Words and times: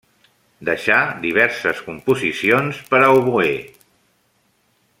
Deixà 0.69 0.95
diverses 1.25 1.83
composicions 1.89 2.81
per 2.95 3.03
a 3.09 3.11
oboè. 3.19 3.53